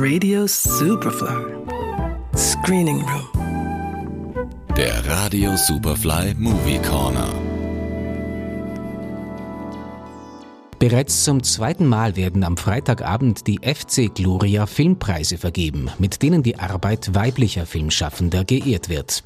Radio 0.00 0.46
Superfly. 0.46 1.54
Screening 2.34 3.00
Room. 3.06 4.50
Der 4.76 5.04
Radio 5.06 5.56
Superfly 5.56 6.34
Movie 6.36 6.80
Corner. 6.82 7.43
Bereits 10.86 11.24
zum 11.24 11.42
zweiten 11.42 11.86
Mal 11.86 12.14
werden 12.14 12.44
am 12.44 12.58
Freitagabend 12.58 13.46
die 13.46 13.58
FC 13.62 14.14
Gloria 14.14 14.66
Filmpreise 14.66 15.38
vergeben, 15.38 15.88
mit 15.98 16.20
denen 16.20 16.42
die 16.42 16.58
Arbeit 16.58 17.14
weiblicher 17.14 17.64
Filmschaffender 17.64 18.44
geehrt 18.44 18.90
wird. 18.90 19.22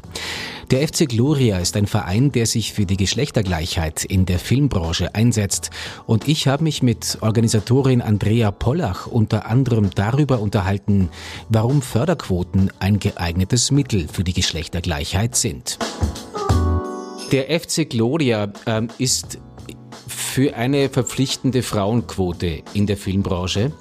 Der 0.70 0.86
FC 0.86 1.08
Gloria 1.08 1.58
ist 1.58 1.76
ein 1.76 1.88
Verein, 1.88 2.30
der 2.30 2.46
sich 2.46 2.72
für 2.72 2.86
die 2.86 2.96
Geschlechtergleichheit 2.96 4.04
in 4.04 4.24
der 4.24 4.38
Filmbranche 4.38 5.16
einsetzt 5.16 5.70
und 6.06 6.28
ich 6.28 6.46
habe 6.46 6.62
mich 6.62 6.84
mit 6.84 7.18
Organisatorin 7.22 8.02
Andrea 8.02 8.52
Pollach 8.52 9.08
unter 9.08 9.46
anderem 9.46 9.90
darüber 9.92 10.38
unterhalten, 10.38 11.08
warum 11.48 11.82
Förderquoten 11.82 12.70
ein 12.78 13.00
geeignetes 13.00 13.72
Mittel 13.72 14.06
für 14.06 14.22
die 14.22 14.32
Geschlechtergleichheit 14.32 15.34
sind. 15.34 15.76
Der 17.32 17.60
FC 17.60 17.90
Gloria 17.90 18.52
ähm, 18.64 18.88
ist 18.98 19.40
für 20.38 20.54
eine 20.54 20.88
verpflichtende 20.88 21.64
Frauenquote 21.64 22.62
in 22.72 22.86
der 22.86 22.96
Filmbranche. 22.96 23.72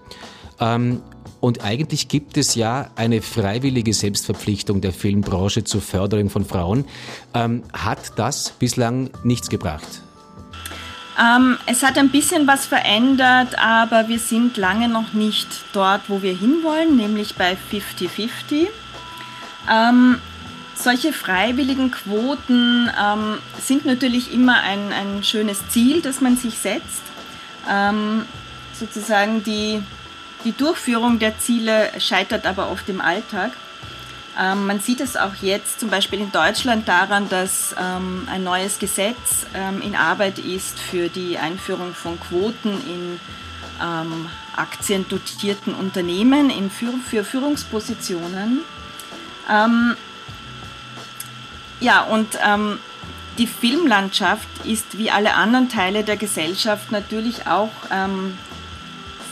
Ähm, 0.59 1.03
und 1.39 1.63
eigentlich 1.63 2.07
gibt 2.07 2.35
es 2.35 2.55
ja 2.55 2.89
eine 2.95 3.21
freiwillige 3.21 3.93
Selbstverpflichtung 3.93 4.81
der 4.81 4.91
Filmbranche 4.91 5.65
zur 5.65 5.81
Förderung 5.81 6.31
von 6.31 6.45
Frauen. 6.45 6.85
Ähm, 7.35 7.61
hat 7.73 8.13
das 8.15 8.49
bislang 8.49 9.11
nichts 9.23 9.49
gebracht? 9.49 10.01
Ähm, 11.19 11.59
es 11.67 11.83
hat 11.83 11.95
ein 11.99 12.09
bisschen 12.09 12.47
was 12.47 12.65
verändert, 12.65 13.55
aber 13.59 14.07
wir 14.07 14.17
sind 14.17 14.57
lange 14.57 14.89
noch 14.89 15.13
nicht 15.13 15.47
dort, 15.73 16.09
wo 16.09 16.23
wir 16.23 16.35
hinwollen, 16.35 16.97
nämlich 16.97 17.35
bei 17.35 17.55
50-50. 17.71 18.65
Ähm, 19.71 20.19
solche 20.77 21.11
freiwilligen 21.11 21.91
Quoten 21.91 22.89
ähm, 23.01 23.39
sind 23.59 23.85
natürlich 23.85 24.33
immer 24.33 24.61
ein, 24.61 24.93
ein 24.93 25.23
schönes 25.23 25.67
Ziel, 25.69 26.01
das 26.01 26.21
man 26.21 26.37
sich 26.37 26.57
setzt. 26.57 27.01
Ähm, 27.69 28.25
sozusagen 28.73 29.43
die, 29.43 29.81
die 30.45 30.51
Durchführung 30.51 31.19
der 31.19 31.37
Ziele 31.39 31.89
scheitert 31.99 32.45
aber 32.45 32.71
oft 32.71 32.87
im 32.89 33.01
Alltag. 33.01 33.51
Ähm, 34.39 34.67
man 34.67 34.79
sieht 34.79 35.01
es 35.01 35.17
auch 35.17 35.33
jetzt 35.41 35.79
zum 35.79 35.89
Beispiel 35.89 36.19
in 36.19 36.31
Deutschland 36.31 36.87
daran, 36.87 37.27
dass 37.27 37.75
ähm, 37.79 38.27
ein 38.31 38.43
neues 38.43 38.77
Gesetz 38.77 39.47
ähm, 39.55 39.81
in 39.81 39.95
Arbeit 39.95 40.37
ist 40.37 40.79
für 40.79 41.09
die 41.09 41.39
Einführung 41.39 41.95
von 41.95 42.19
Quoten 42.19 42.69
in 42.69 43.19
ähm, 43.81 44.29
aktiendotierten 44.55 45.73
Unternehmen 45.73 46.49
in 46.51 46.69
für, 46.69 46.93
für 46.93 47.23
Führungspositionen. 47.23 48.61
Ähm, 49.49 49.95
ja, 51.79 52.01
und 52.03 52.37
ähm, 52.45 52.79
die 53.37 53.47
Filmlandschaft 53.47 54.47
ist 54.65 54.97
wie 54.97 55.11
alle 55.11 55.35
anderen 55.35 55.69
Teile 55.69 56.03
der 56.03 56.17
Gesellschaft 56.17 56.91
natürlich 56.91 57.47
auch 57.47 57.71
ähm, 57.91 58.37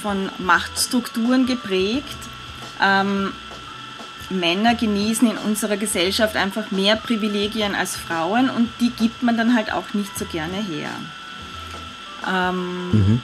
von 0.01 0.29
Machtstrukturen 0.37 1.47
geprägt. 1.47 2.17
Ähm, 2.81 3.33
Männer 4.29 4.75
genießen 4.75 5.29
in 5.29 5.37
unserer 5.37 5.77
Gesellschaft 5.77 6.35
einfach 6.35 6.71
mehr 6.71 6.95
Privilegien 6.95 7.75
als 7.75 7.95
Frauen 7.95 8.49
und 8.49 8.69
die 8.79 8.89
gibt 8.89 9.23
man 9.23 9.37
dann 9.37 9.55
halt 9.55 9.71
auch 9.71 9.93
nicht 9.93 10.17
so 10.17 10.25
gerne 10.25 10.57
her. 10.57 10.89
Ähm, 12.27 12.91
mhm. 12.91 13.21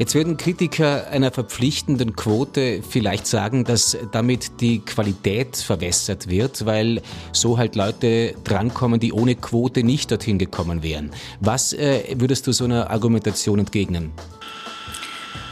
Jetzt 0.00 0.14
würden 0.14 0.38
Kritiker 0.38 1.08
einer 1.10 1.30
verpflichtenden 1.30 2.16
Quote 2.16 2.82
vielleicht 2.82 3.26
sagen, 3.26 3.64
dass 3.64 3.98
damit 4.12 4.62
die 4.62 4.78
Qualität 4.78 5.58
verwässert 5.58 6.30
wird, 6.30 6.64
weil 6.64 7.02
so 7.32 7.58
halt 7.58 7.76
Leute 7.76 8.34
drankommen, 8.42 8.98
die 8.98 9.12
ohne 9.12 9.34
Quote 9.34 9.82
nicht 9.82 10.10
dorthin 10.10 10.38
gekommen 10.38 10.82
wären. 10.82 11.10
Was 11.40 11.74
äh, 11.74 12.14
würdest 12.16 12.46
du 12.46 12.52
so 12.52 12.64
einer 12.64 12.88
Argumentation 12.88 13.58
entgegnen? 13.58 14.12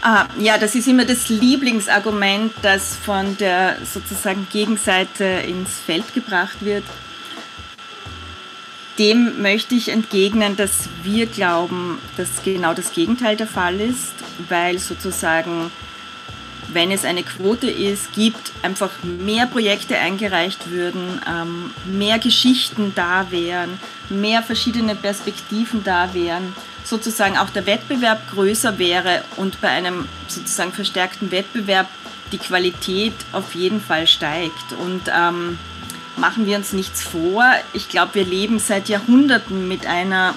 Ah, 0.00 0.28
ja, 0.40 0.56
das 0.56 0.74
ist 0.74 0.88
immer 0.88 1.04
das 1.04 1.28
Lieblingsargument, 1.28 2.52
das 2.62 2.96
von 2.96 3.36
der 3.36 3.76
sozusagen 3.84 4.46
Gegenseite 4.50 5.24
ins 5.46 5.74
Feld 5.74 6.14
gebracht 6.14 6.64
wird. 6.64 6.84
Dem 8.98 9.42
möchte 9.42 9.74
ich 9.74 9.90
entgegnen, 9.90 10.56
dass 10.56 10.88
wir 11.04 11.26
glauben, 11.26 11.98
dass 12.16 12.42
genau 12.42 12.72
das 12.72 12.92
Gegenteil 12.92 13.36
der 13.36 13.46
Fall 13.46 13.78
ist, 13.78 14.14
weil 14.48 14.78
sozusagen, 14.78 15.70
wenn 16.72 16.90
es 16.90 17.04
eine 17.04 17.22
Quote 17.22 17.70
ist, 17.70 18.12
gibt, 18.12 18.52
einfach 18.62 18.90
mehr 19.02 19.46
Projekte 19.46 19.98
eingereicht 19.98 20.70
würden, 20.70 21.20
ähm, 21.28 21.70
mehr 21.86 22.18
Geschichten 22.18 22.92
da 22.94 23.30
wären, 23.30 23.78
mehr 24.08 24.42
verschiedene 24.42 24.94
Perspektiven 24.94 25.82
da 25.84 26.12
wären, 26.14 26.54
sozusagen 26.84 27.36
auch 27.36 27.50
der 27.50 27.66
Wettbewerb 27.66 28.30
größer 28.30 28.78
wäre 28.78 29.22
und 29.36 29.60
bei 29.60 29.68
einem 29.68 30.08
sozusagen 30.26 30.72
verstärkten 30.72 31.30
Wettbewerb 31.30 31.88
die 32.32 32.38
Qualität 32.38 33.14
auf 33.32 33.54
jeden 33.54 33.80
Fall 33.80 34.06
steigt. 34.06 34.72
Und 34.78 35.02
ähm, 35.14 35.58
machen 36.16 36.46
wir 36.46 36.56
uns 36.56 36.72
nichts 36.72 37.02
vor. 37.02 37.44
Ich 37.72 37.88
glaube, 37.88 38.14
wir 38.14 38.24
leben 38.24 38.58
seit 38.58 38.88
Jahrhunderten 38.88 39.68
mit 39.68 39.86
einer 39.86 40.34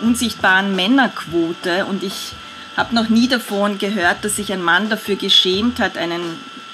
unsichtbaren 0.00 0.76
Männerquote 0.76 1.86
und 1.86 2.02
ich 2.02 2.32
habe 2.76 2.94
noch 2.94 3.08
nie 3.08 3.28
davon 3.28 3.78
gehört, 3.78 4.24
dass 4.24 4.36
sich 4.36 4.52
ein 4.52 4.62
Mann 4.62 4.90
dafür 4.90 5.16
geschämt 5.16 5.80
hat, 5.80 5.96
einen 5.96 6.20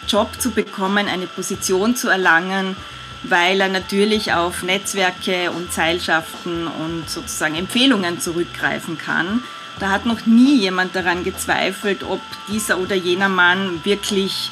Job 0.08 0.40
zu 0.40 0.50
bekommen, 0.50 1.08
eine 1.08 1.26
Position 1.26 1.94
zu 1.94 2.08
erlangen, 2.08 2.76
weil 3.22 3.60
er 3.60 3.68
natürlich 3.68 4.32
auf 4.32 4.62
Netzwerke 4.62 5.52
und 5.52 5.72
Seilschaften 5.72 6.66
und 6.66 7.08
sozusagen 7.08 7.54
Empfehlungen 7.54 8.20
zurückgreifen 8.20 8.98
kann. 8.98 9.44
Da 9.78 9.90
hat 9.90 10.06
noch 10.06 10.26
nie 10.26 10.58
jemand 10.58 10.94
daran 10.96 11.24
gezweifelt, 11.24 12.02
ob 12.02 12.20
dieser 12.48 12.78
oder 12.78 12.96
jener 12.96 13.28
Mann 13.28 13.84
wirklich 13.84 14.50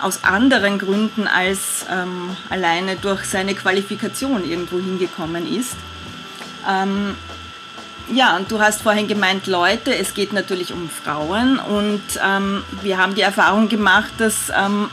aus 0.00 0.24
anderen 0.24 0.78
Gründen 0.78 1.26
als 1.26 1.86
ähm, 1.90 2.36
alleine 2.48 2.96
durch 2.96 3.24
seine 3.24 3.54
Qualifikation 3.54 4.48
irgendwo 4.48 4.78
hingekommen 4.78 5.46
ist. 5.46 5.76
Ähm, 6.68 7.14
ja, 8.12 8.36
und 8.36 8.50
du 8.50 8.60
hast 8.60 8.82
vorhin 8.82 9.08
gemeint, 9.08 9.46
Leute, 9.46 9.94
es 9.94 10.14
geht 10.14 10.32
natürlich 10.32 10.72
um 10.72 10.88
Frauen 10.88 11.58
und 11.58 12.02
ähm, 12.24 12.62
wir 12.82 12.98
haben 12.98 13.14
die 13.14 13.22
Erfahrung 13.22 13.68
gemacht, 13.68 14.12
dass 14.18 14.50
ähm, 14.56 14.90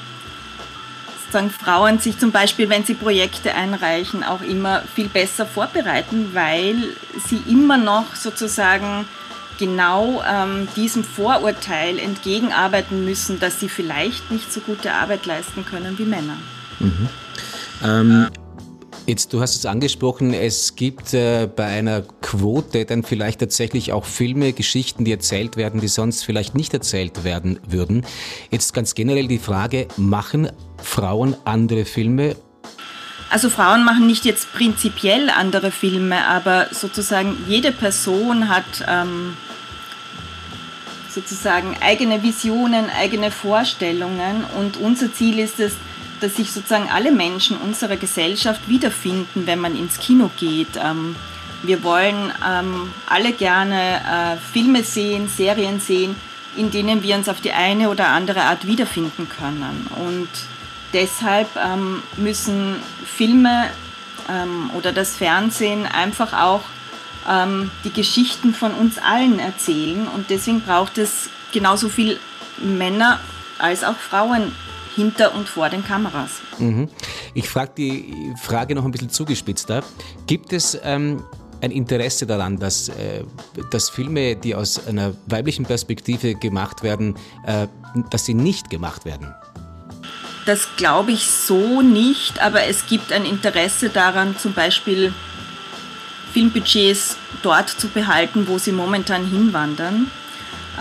sozusagen 1.25 1.49
Frauen 1.49 1.99
sich 1.99 2.17
zum 2.17 2.31
Beispiel, 2.31 2.69
wenn 2.69 2.85
sie 2.85 2.93
Projekte 2.93 3.53
einreichen, 3.53 4.23
auch 4.23 4.41
immer 4.41 4.83
viel 4.93 5.09
besser 5.09 5.45
vorbereiten, 5.45 6.31
weil 6.33 6.75
sie 7.27 7.41
immer 7.49 7.77
noch 7.77 8.15
sozusagen 8.15 9.05
genau 9.57 10.23
ähm, 10.27 10.67
diesem 10.75 11.03
Vorurteil 11.03 11.99
entgegenarbeiten 11.99 13.03
müssen, 13.03 13.39
dass 13.39 13.59
sie 13.59 13.69
vielleicht 13.69 14.31
nicht 14.31 14.53
so 14.53 14.59
gute 14.61 14.93
Arbeit 14.93 15.25
leisten 15.25 15.65
können 15.65 15.97
wie 15.97 16.05
Männer. 16.05 16.37
Mhm. 16.79 17.09
Ähm, 17.83 18.27
jetzt, 19.07 19.33
du 19.33 19.41
hast 19.41 19.55
es 19.55 19.65
angesprochen, 19.65 20.33
es 20.33 20.75
gibt 20.75 21.13
äh, 21.13 21.47
bei 21.53 21.65
einer 21.65 22.01
Quote 22.21 22.85
dann 22.85 23.03
vielleicht 23.03 23.39
tatsächlich 23.39 23.93
auch 23.93 24.05
Filme, 24.05 24.53
Geschichten, 24.53 25.05
die 25.05 25.11
erzählt 25.11 25.57
werden, 25.57 25.79
die 25.79 25.87
sonst 25.87 26.23
vielleicht 26.23 26.55
nicht 26.55 26.73
erzählt 26.73 27.23
werden 27.23 27.59
würden. 27.67 28.05
Jetzt 28.51 28.73
ganz 28.73 28.93
generell 28.93 29.27
die 29.27 29.39
Frage, 29.39 29.87
machen 29.97 30.51
Frauen 30.77 31.35
andere 31.45 31.85
Filme 31.85 32.35
also 33.29 33.49
Frauen 33.49 33.83
machen 33.83 34.07
nicht 34.07 34.23
jetzt 34.23 34.53
prinzipiell 34.53 35.29
andere 35.29 35.69
Filme, 35.71 36.25
aber 36.27 36.67
sozusagen 36.71 37.35
jede 37.45 37.73
Person 37.73 38.47
hat 38.47 38.63
ähm, 38.87 39.35
sozusagen 41.09 41.75
eigene 41.81 42.23
Visionen, 42.23 42.89
eigene 42.89 43.31
Vorstellungen 43.31 44.45
und 44.57 44.77
unser 44.77 45.13
Ziel 45.13 45.39
ist 45.39 45.59
es, 45.59 45.73
dass 46.19 46.35
sich 46.35 46.51
sozusagen 46.51 46.89
alle 46.89 47.11
Menschen 47.11 47.57
unserer 47.57 47.97
Gesellschaft 47.97 48.67
wiederfinden, 48.67 49.45
wenn 49.45 49.59
man 49.59 49.75
ins 49.75 49.99
Kino 49.99 50.29
geht. 50.37 50.77
Ähm, 50.83 51.15
wir 51.63 51.83
wollen 51.83 52.31
ähm, 52.47 52.91
alle 53.07 53.33
gerne 53.33 53.97
äh, 53.97 54.37
Filme 54.53 54.83
sehen, 54.83 55.27
Serien 55.27 55.79
sehen, 55.79 56.15
in 56.55 56.71
denen 56.71 57.03
wir 57.03 57.15
uns 57.15 57.29
auf 57.29 57.41
die 57.41 57.51
eine 57.51 57.89
oder 57.89 58.09
andere 58.09 58.43
Art 58.43 58.65
wiederfinden 58.65 59.27
können. 59.29 59.87
Und 60.07 60.29
deshalb 60.93 61.47
ähm, 61.55 62.01
müssen 62.17 62.75
Filme 63.05 63.65
oder 64.75 64.91
das 64.91 65.15
Fernsehen 65.15 65.85
einfach 65.85 66.33
auch 66.33 66.63
die 67.85 67.93
Geschichten 67.93 68.53
von 68.53 68.73
uns 68.73 68.97
allen 68.97 69.39
erzählen. 69.39 70.05
Und 70.13 70.29
deswegen 70.29 70.59
braucht 70.59 70.97
es 70.97 71.29
genauso 71.53 71.87
viel 71.87 72.19
Männer 72.57 73.21
als 73.57 73.85
auch 73.85 73.95
Frauen 73.95 74.51
hinter 74.97 75.33
und 75.33 75.47
vor 75.47 75.69
den 75.69 75.85
Kameras. 75.85 76.31
Mhm. 76.59 76.89
Ich 77.33 77.47
frage 77.47 77.71
die 77.77 78.33
Frage 78.41 78.75
noch 78.75 78.83
ein 78.83 78.91
bisschen 78.91 79.09
zugespitzter. 79.09 79.83
Gibt 80.25 80.51
es 80.51 80.77
ähm, 80.83 81.23
ein 81.61 81.71
Interesse 81.71 82.25
daran, 82.25 82.57
dass, 82.57 82.89
äh, 82.89 83.23
dass 83.71 83.89
Filme, 83.89 84.35
die 84.35 84.55
aus 84.55 84.85
einer 84.87 85.13
weiblichen 85.27 85.65
Perspektive 85.65 86.35
gemacht 86.35 86.83
werden, 86.83 87.15
äh, 87.45 87.67
dass 88.09 88.25
sie 88.25 88.33
nicht 88.33 88.69
gemacht 88.69 89.05
werden? 89.05 89.33
das 90.47 90.69
glaube 90.77 91.11
ich 91.11 91.29
so 91.29 91.81
nicht, 91.81 92.41
aber 92.41 92.63
es 92.63 92.85
gibt 92.87 93.11
ein 93.11 93.25
Interesse 93.25 93.89
daran, 93.89 94.37
zum 94.37 94.53
Beispiel 94.53 95.13
Filmbudgets 96.31 97.17
dort 97.41 97.69
zu 97.69 97.89
behalten, 97.89 98.47
wo 98.47 98.57
sie 98.57 98.71
momentan 98.71 99.27
hinwandern. 99.27 100.09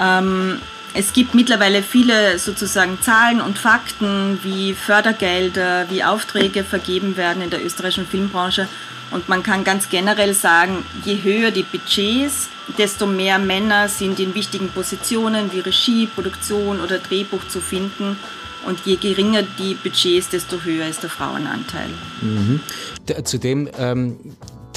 Ähm, 0.00 0.60
es 0.94 1.12
gibt 1.12 1.34
mittlerweile 1.34 1.82
viele 1.82 2.38
sozusagen 2.38 2.98
Zahlen 3.02 3.40
und 3.40 3.58
Fakten, 3.58 4.38
wie 4.42 4.74
Fördergelder, 4.74 5.86
wie 5.90 6.02
Aufträge 6.02 6.64
vergeben 6.64 7.16
werden 7.16 7.42
in 7.42 7.50
der 7.50 7.64
österreichischen 7.64 8.06
Filmbranche. 8.06 8.68
Und 9.10 9.28
man 9.28 9.42
kann 9.42 9.62
ganz 9.62 9.88
generell 9.88 10.34
sagen, 10.34 10.84
je 11.04 11.22
höher 11.22 11.50
die 11.50 11.62
Budgets, 11.62 12.48
desto 12.76 13.06
mehr 13.06 13.38
Männer 13.38 13.88
sind 13.88 14.18
in 14.18 14.34
wichtigen 14.34 14.68
Positionen 14.68 15.52
wie 15.52 15.60
Regie, 15.60 16.06
Produktion 16.06 16.80
oder 16.80 16.98
Drehbuch 16.98 17.46
zu 17.48 17.60
finden. 17.60 18.16
Und 18.66 18.80
je 18.84 18.96
geringer 18.96 19.42
die 19.58 19.74
Budgets, 19.74 20.28
desto 20.28 20.62
höher 20.62 20.88
ist 20.88 21.02
der 21.02 21.10
Frauenanteil. 21.10 21.88
Mhm. 22.20 22.60
Zudem 23.22 23.68
ähm, 23.78 24.16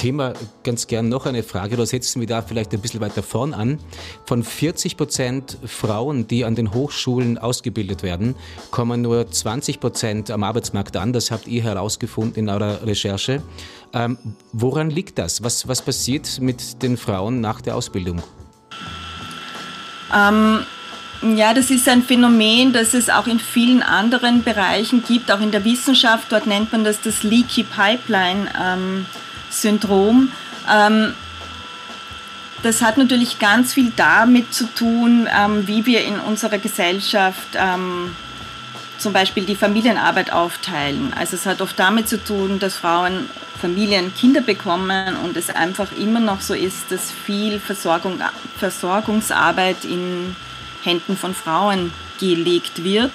Thema 0.00 0.32
ganz 0.64 0.86
gern 0.86 1.10
noch 1.10 1.26
eine 1.26 1.42
Frage, 1.42 1.76
da 1.76 1.84
setzen 1.84 2.20
wir 2.20 2.26
da 2.26 2.40
vielleicht 2.40 2.72
ein 2.72 2.80
bisschen 2.80 3.02
weiter 3.02 3.22
vorn 3.22 3.52
an. 3.52 3.78
Von 4.24 4.42
40 4.42 4.96
Prozent 4.96 5.58
Frauen, 5.66 6.26
die 6.26 6.46
an 6.46 6.54
den 6.54 6.72
Hochschulen 6.72 7.36
ausgebildet 7.36 8.02
werden, 8.02 8.34
kommen 8.70 9.02
nur 9.02 9.30
20 9.30 9.78
Prozent 9.78 10.30
am 10.30 10.42
Arbeitsmarkt 10.42 10.96
an. 10.96 11.12
Das 11.12 11.30
habt 11.30 11.46
ihr 11.46 11.62
herausgefunden 11.62 12.36
in 12.36 12.48
eurer 12.48 12.86
Recherche. 12.86 13.42
Ähm, 13.92 14.16
woran 14.52 14.88
liegt 14.88 15.18
das? 15.18 15.42
Was, 15.42 15.68
was 15.68 15.82
passiert 15.82 16.40
mit 16.40 16.82
den 16.82 16.96
Frauen 16.96 17.42
nach 17.42 17.60
der 17.60 17.76
Ausbildung? 17.76 18.22
Ähm, 20.16 20.60
ja, 21.36 21.52
das 21.52 21.70
ist 21.70 21.86
ein 21.90 22.02
Phänomen, 22.02 22.72
das 22.72 22.94
es 22.94 23.10
auch 23.10 23.26
in 23.26 23.38
vielen 23.38 23.82
anderen 23.82 24.44
Bereichen 24.44 25.04
gibt, 25.06 25.30
auch 25.30 25.42
in 25.42 25.50
der 25.50 25.66
Wissenschaft. 25.66 26.32
Dort 26.32 26.46
nennt 26.46 26.72
man 26.72 26.84
das 26.84 27.02
das 27.02 27.22
Leaky 27.22 27.64
Pipeline. 27.64 28.48
Ähm, 28.58 29.04
Syndrom. 29.50 30.32
Ähm, 30.70 31.14
das 32.62 32.82
hat 32.82 32.98
natürlich 32.98 33.38
ganz 33.38 33.72
viel 33.72 33.92
damit 33.96 34.52
zu 34.52 34.66
tun, 34.66 35.28
ähm, 35.34 35.66
wie 35.66 35.86
wir 35.86 36.04
in 36.04 36.20
unserer 36.20 36.58
Gesellschaft 36.58 37.48
ähm, 37.54 38.14
zum 38.98 39.12
Beispiel 39.14 39.44
die 39.44 39.56
Familienarbeit 39.56 40.32
aufteilen. 40.32 41.12
Also 41.18 41.36
es 41.36 41.46
hat 41.46 41.62
oft 41.62 41.78
damit 41.78 42.08
zu 42.08 42.22
tun, 42.22 42.58
dass 42.58 42.76
Frauen 42.76 43.30
Familien 43.60 44.14
Kinder 44.14 44.40
bekommen 44.40 45.16
und 45.16 45.36
es 45.36 45.50
einfach 45.50 45.92
immer 45.92 46.20
noch 46.20 46.40
so 46.40 46.54
ist, 46.54 46.90
dass 46.90 47.10
viel 47.10 47.60
Versorgung, 47.60 48.20
Versorgungsarbeit 48.58 49.84
in 49.84 50.34
Händen 50.82 51.16
von 51.16 51.34
Frauen 51.34 51.92
gelegt 52.18 52.84
wird 52.84 53.12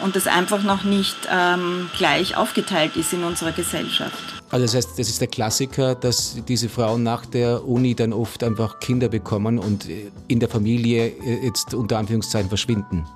und 0.00 0.16
das 0.16 0.26
einfach 0.26 0.62
noch 0.62 0.82
nicht 0.82 1.16
ähm, 1.30 1.90
gleich 1.96 2.36
aufgeteilt 2.36 2.96
ist 2.96 3.12
in 3.12 3.24
unserer 3.24 3.52
Gesellschaft. 3.52 4.37
Also 4.50 4.64
das 4.64 4.74
heißt, 4.74 4.98
das 4.98 5.08
ist 5.08 5.20
der 5.20 5.28
Klassiker, 5.28 5.94
dass 5.94 6.42
diese 6.46 6.68
Frauen 6.70 7.02
nach 7.02 7.26
der 7.26 7.66
Uni 7.66 7.94
dann 7.94 8.14
oft 8.14 8.42
einfach 8.42 8.80
Kinder 8.80 9.08
bekommen 9.08 9.58
und 9.58 9.86
in 10.26 10.40
der 10.40 10.48
Familie 10.48 11.08
äh, 11.08 11.44
jetzt 11.44 11.74
unter 11.74 11.98
Anführungszeichen 11.98 12.48
verschwinden. 12.48 13.06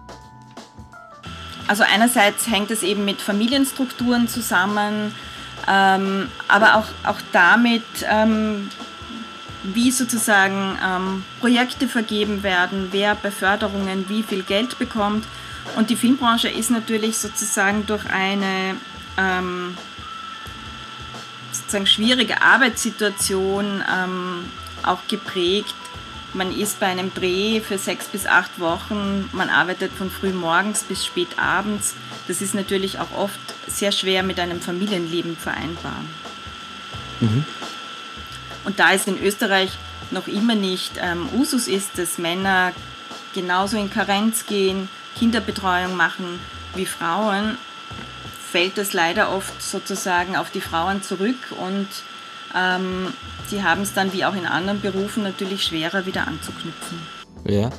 Also 1.68 1.84
einerseits 1.90 2.50
hängt 2.50 2.70
es 2.70 2.82
eben 2.82 3.06
mit 3.06 3.22
Familienstrukturen 3.22 4.28
zusammen, 4.28 5.14
ähm, 5.66 6.28
aber 6.48 6.76
auch, 6.76 7.08
auch 7.08 7.18
damit, 7.32 7.82
ähm, 8.10 8.68
wie 9.62 9.90
sozusagen 9.90 10.76
ähm, 10.84 11.24
Projekte 11.40 11.88
vergeben 11.88 12.42
werden, 12.42 12.88
wer 12.90 13.14
bei 13.14 13.30
Förderungen 13.30 14.04
wie 14.08 14.22
viel 14.22 14.42
Geld 14.42 14.78
bekommt. 14.78 15.24
Und 15.76 15.88
die 15.88 15.96
Filmbranche 15.96 16.48
ist 16.48 16.70
natürlich 16.70 17.16
sozusagen 17.16 17.86
durch 17.86 18.04
eine 18.10 18.74
ähm, 19.16 19.76
sozusagen 21.52 21.86
schwierige 21.86 22.42
Arbeitssituation 22.42 23.84
ähm, 23.92 24.44
auch 24.82 25.06
geprägt. 25.08 25.74
Man 26.34 26.50
ist 26.50 26.80
bei 26.80 26.86
einem 26.86 27.12
Dreh 27.12 27.60
für 27.60 27.76
sechs 27.76 28.06
bis 28.06 28.26
acht 28.26 28.58
Wochen, 28.58 29.28
man 29.32 29.50
arbeitet 29.50 29.92
von 29.92 30.10
früh 30.10 30.32
morgens 30.32 30.82
bis 30.82 31.04
spät 31.04 31.38
abends. 31.38 31.94
Das 32.26 32.40
ist 32.40 32.54
natürlich 32.54 32.98
auch 32.98 33.12
oft 33.16 33.38
sehr 33.66 33.92
schwer 33.92 34.22
mit 34.22 34.40
einem 34.40 34.60
Familienleben 34.60 35.36
vereinbar. 35.36 35.96
Mhm. 37.20 37.44
Und 38.64 38.78
da 38.78 38.92
es 38.92 39.06
in 39.06 39.22
Österreich 39.22 39.70
noch 40.10 40.26
immer 40.26 40.54
nicht 40.54 40.92
ähm, 40.98 41.28
Usus 41.34 41.68
ist, 41.68 41.98
dass 41.98 42.18
Männer 42.18 42.72
genauso 43.34 43.76
in 43.76 43.90
Karenz 43.90 44.46
gehen, 44.46 44.88
Kinderbetreuung 45.18 45.96
machen 45.96 46.38
wie 46.74 46.86
Frauen, 46.86 47.58
fällt 48.52 48.76
das 48.76 48.92
leider 48.92 49.34
oft 49.34 49.62
sozusagen 49.62 50.36
auf 50.36 50.50
die 50.50 50.60
Frauen 50.60 51.02
zurück 51.02 51.38
und 51.58 51.88
ähm, 52.54 53.14
sie 53.48 53.62
haben 53.62 53.80
es 53.80 53.94
dann 53.94 54.12
wie 54.12 54.26
auch 54.26 54.34
in 54.34 54.44
anderen 54.44 54.82
Berufen 54.82 55.22
natürlich 55.22 55.64
schwerer 55.64 56.04
wieder 56.04 56.28
anzuknüpfen. 56.28 56.98
Ja. 57.46 57.70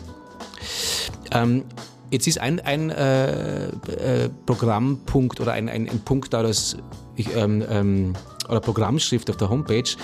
Ähm, 1.32 1.64
jetzt 2.10 2.26
ist 2.26 2.40
ein, 2.40 2.60
ein 2.60 2.90
äh, 2.90 3.68
äh, 3.68 4.30
Programmpunkt 4.48 5.40
oder 5.40 5.54
ein, 5.54 5.70
ein, 5.70 5.88
ein 5.88 6.00
Punkt 6.00 6.34
da, 6.34 6.42
das 6.42 6.76
ich, 7.16 7.36
ähm, 7.36 7.64
ähm, 7.70 8.14
oder 8.50 8.60
Programmschrift 8.60 9.30
auf 9.30 9.38
der 9.38 9.50
Homepage. 9.50 9.96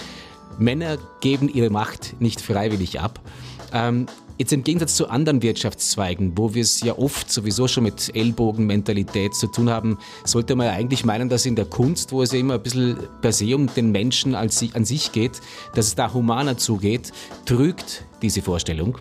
Männer 0.60 0.98
geben 1.20 1.50
ihre 1.50 1.72
Macht 1.72 2.22
nicht 2.22 2.42
freiwillig 2.42 3.00
ab. 3.00 3.20
Jetzt 4.40 4.54
im 4.54 4.64
Gegensatz 4.64 4.96
zu 4.96 5.10
anderen 5.10 5.42
Wirtschaftszweigen, 5.42 6.38
wo 6.38 6.54
wir 6.54 6.62
es 6.62 6.80
ja 6.80 6.98
oft 6.98 7.30
sowieso 7.30 7.68
schon 7.68 7.84
mit 7.84 8.16
Ellbogenmentalität 8.16 9.36
zu 9.36 9.48
tun 9.48 9.70
haben, 9.70 9.98
sollte 10.24 10.56
man 10.56 10.68
ja 10.68 10.72
eigentlich 10.72 11.04
meinen, 11.04 11.28
dass 11.28 11.46
in 11.46 11.58
der 11.58 11.66
Kunst, 11.66 12.14
wo 12.14 12.24
es 12.24 12.32
ja 12.32 12.40
immer 12.40 12.54
ein 12.54 12.64
bisschen 12.64 12.96
per 13.22 13.34
se 13.34 13.54
um 13.54 13.68
den 13.68 13.92
Menschen 13.92 14.36
als, 14.36 14.64
an 14.74 14.86
sich 14.86 15.12
geht, 15.12 15.42
dass 15.76 15.88
es 15.88 15.96
da 15.96 16.14
humaner 16.14 16.58
zugeht, 16.58 17.12
trügt 17.46 18.06
diese 18.22 18.42
Vorstellung. 18.42 18.98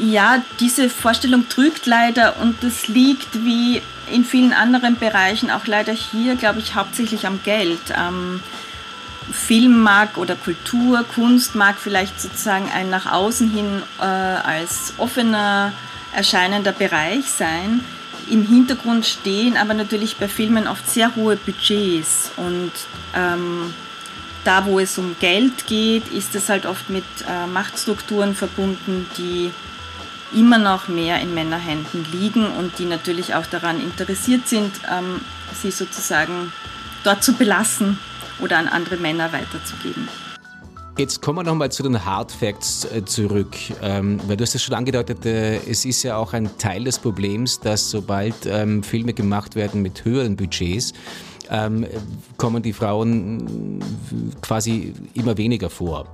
Ja, 0.00 0.42
diese 0.60 0.88
Vorstellung 0.88 1.44
trügt 1.50 1.84
leider 1.84 2.40
und 2.40 2.56
das 2.62 2.88
liegt 2.88 3.44
wie 3.44 3.82
in 4.10 4.24
vielen 4.24 4.54
anderen 4.54 4.98
Bereichen 4.98 5.50
auch 5.50 5.66
leider 5.66 5.92
hier, 5.92 6.36
glaube 6.36 6.60
ich, 6.60 6.74
hauptsächlich 6.74 7.26
am 7.26 7.40
Geld. 7.44 7.80
Ähm, 7.94 8.40
Film 9.32 9.82
mag 9.82 10.16
oder 10.18 10.36
Kultur, 10.36 11.04
Kunst 11.14 11.54
mag 11.54 11.76
vielleicht 11.78 12.20
sozusagen 12.20 12.70
ein 12.72 12.90
nach 12.90 13.10
außen 13.10 13.50
hin 13.50 13.82
äh, 13.98 14.02
als 14.02 14.94
offener 14.98 15.72
erscheinender 16.14 16.72
Bereich 16.72 17.26
sein. 17.26 17.80
Im 18.28 18.46
Hintergrund 18.46 19.06
stehen 19.06 19.56
aber 19.56 19.74
natürlich 19.74 20.16
bei 20.16 20.28
Filmen 20.28 20.66
oft 20.66 20.88
sehr 20.88 21.14
hohe 21.14 21.36
Budgets 21.36 22.30
und 22.36 22.72
ähm, 23.14 23.72
da, 24.44 24.64
wo 24.64 24.78
es 24.78 24.96
um 24.98 25.16
Geld 25.18 25.66
geht, 25.66 26.08
ist 26.08 26.34
es 26.34 26.48
halt 26.48 26.66
oft 26.66 26.88
mit 26.88 27.04
äh, 27.28 27.46
Machtstrukturen 27.46 28.34
verbunden, 28.34 29.06
die 29.18 29.50
immer 30.34 30.58
noch 30.58 30.88
mehr 30.88 31.20
in 31.20 31.34
Männerhänden 31.34 32.06
liegen 32.12 32.46
und 32.46 32.78
die 32.78 32.84
natürlich 32.84 33.34
auch 33.34 33.46
daran 33.46 33.80
interessiert 33.80 34.48
sind, 34.48 34.72
ähm, 34.90 35.20
sie 35.60 35.70
sozusagen 35.70 36.52
dort 37.04 37.22
zu 37.22 37.32
belassen 37.32 37.98
oder 38.40 38.58
an 38.58 38.68
andere 38.68 38.96
Männer 38.96 39.32
weiterzugeben. 39.32 40.08
Jetzt 40.98 41.20
kommen 41.20 41.40
wir 41.40 41.42
nochmal 41.42 41.70
zu 41.70 41.82
den 41.82 42.06
Hard 42.06 42.32
Facts 42.32 42.86
äh, 42.86 43.04
zurück, 43.04 43.54
ähm, 43.82 44.18
weil 44.26 44.38
du 44.38 44.42
hast 44.42 44.54
es 44.54 44.62
schon 44.62 44.74
angedeutet, 44.74 45.26
äh, 45.26 45.56
es 45.68 45.84
ist 45.84 46.02
ja 46.02 46.16
auch 46.16 46.32
ein 46.32 46.56
Teil 46.56 46.84
des 46.84 46.98
Problems, 46.98 47.60
dass 47.60 47.90
sobald 47.90 48.46
ähm, 48.46 48.82
Filme 48.82 49.12
gemacht 49.12 49.56
werden 49.56 49.82
mit 49.82 50.06
höheren 50.06 50.36
Budgets, 50.36 50.94
ähm, 51.50 51.86
kommen 52.38 52.62
die 52.62 52.72
Frauen 52.72 53.78
quasi 54.40 54.94
immer 55.12 55.36
weniger 55.36 55.70
vor. 55.70 56.06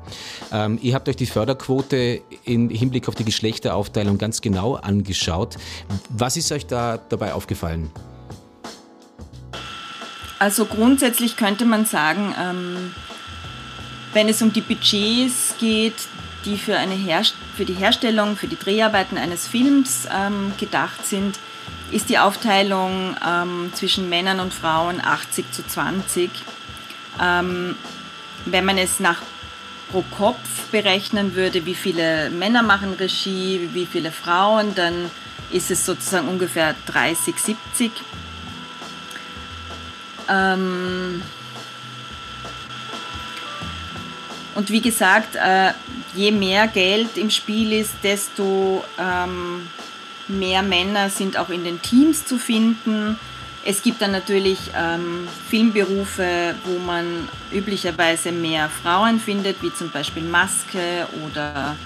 Ihr 0.83 0.95
habt 0.95 1.09
euch 1.09 1.17
die 1.17 1.25
Förderquote 1.25 2.21
im 2.45 2.69
Hinblick 2.69 3.09
auf 3.09 3.15
die 3.15 3.25
Geschlechteraufteilung 3.25 4.19
ganz 4.19 4.43
genau 4.43 4.75
angeschaut. 4.75 5.57
Was 6.11 6.37
ist 6.37 6.53
euch 6.53 6.67
da 6.67 6.99
dabei 6.99 7.33
aufgefallen? 7.33 7.91
Also 10.43 10.65
grundsätzlich 10.65 11.37
könnte 11.37 11.65
man 11.65 11.87
sagen, 11.87 12.35
ähm, 12.37 12.93
wenn 14.13 14.29
es 14.29 14.43
um 14.43 14.53
die 14.53 14.61
Budgets 14.61 15.55
geht, 15.61 15.95
die 16.45 16.59
für, 16.59 16.77
eine 16.77 16.97
für 17.57 17.65
die 17.65 17.75
Herstellung, 17.75 18.37
für 18.37 18.49
die 18.49 18.59
Dreharbeiten 18.59 19.19
eines 19.19 19.47
Films 19.47 20.09
ähm, 20.13 20.53
gedacht 20.59 21.07
sind, 21.07 21.39
ist 21.93 22.09
die 22.09 22.19
Aufteilung 22.19 23.15
ähm, 23.25 23.71
zwischen 23.73 24.09
Männern 24.09 24.41
und 24.41 24.53
Frauen 24.53 25.01
80 25.01 25.53
zu 25.53 25.65
20. 25.65 26.29
Ähm, 27.23 27.77
wenn 28.45 28.65
man 28.65 28.79
es 28.79 28.99
nach 28.99 29.23
pro 29.93 30.03
Kopf 30.19 30.65
berechnen 30.73 31.37
würde, 31.37 31.67
wie 31.67 31.77
viele 31.77 32.31
Männer 32.31 32.65
machen 32.65 32.95
Regie, 32.95 33.69
wie 33.75 33.87
viele 33.87 34.11
Frauen, 34.11 34.75
dann 34.75 35.09
ist 35.53 35.71
es 35.71 35.87
sozusagen 35.87 36.27
ungefähr 36.27 36.75
30, 36.87 37.37
70. 37.39 37.93
Ähm 40.29 41.23
und 44.55 44.71
wie 44.71 44.81
gesagt, 44.81 45.37
äh, 45.37 45.73
je 46.15 46.31
mehr 46.31 46.69
Geld 46.69 47.17
im 47.17 47.31
Spiel 47.31 47.73
ist, 47.73 47.95
desto 48.03 48.85
ähm, 48.99 49.69
mehr 50.29 50.63
Männer 50.63 51.11
sind 51.11 51.37
auch 51.37 51.49
in 51.51 51.65
den 51.65 51.81
Teams 51.81 52.25
zu 52.25 52.39
finden. 52.39 53.19
Es 53.65 53.83
gibt 53.83 54.03
dann 54.03 54.11
natürlich 54.11 54.59
ähm, 54.77 55.29
Filmberufe, 55.49 56.55
wo 56.65 56.79
man 56.79 57.29
üblicherweise 57.53 58.33
mehr 58.33 58.69
Frauen 58.69 59.21
findet, 59.21 59.63
wie 59.63 59.73
zum 59.73 59.91
Beispiel 59.91 60.25
Maske 60.25 61.07
oder 61.25 61.77